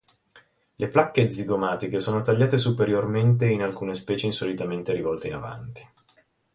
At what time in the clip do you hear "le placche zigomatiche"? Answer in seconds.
0.77-1.99